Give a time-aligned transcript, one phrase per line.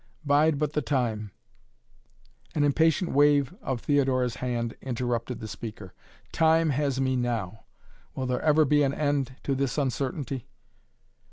[0.25, 1.29] Bide but the time"
[2.55, 5.93] An impatient wave of Theodora's hand interrupted the speaker.
[6.31, 7.65] "Time has me now!
[8.15, 10.47] Will there ever be an end to this uncertainty?"